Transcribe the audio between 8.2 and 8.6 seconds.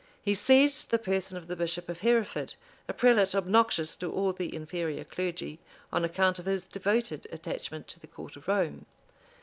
of